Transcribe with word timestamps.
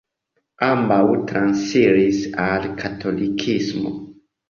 Ambaŭ 0.67 1.01
transiris 1.33 2.25
al 2.49 2.69
katolikismo. 2.83 3.99